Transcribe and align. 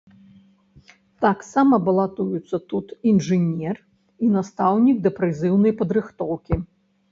Таксама 1.25 1.79
балатуюцца 1.89 2.57
тут 2.73 2.97
інжынер 3.13 3.75
і 3.83 4.25
настаўнік 4.39 4.97
дапрызыўнай 5.07 5.79
падрыхтоўкі. 5.85 6.63